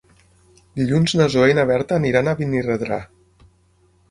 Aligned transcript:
Dilluns 0.79 1.13
na 1.19 1.27
Zoè 1.33 1.51
i 1.51 1.57
na 1.59 1.67
Berta 1.73 1.99
aniran 2.01 2.33
a 2.33 2.35
Benirredrà. 2.41 2.99